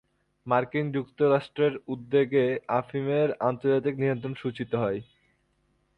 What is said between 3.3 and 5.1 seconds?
আন্তর্জাতিক নিয়ন্ত্রণ সূচিত হয়।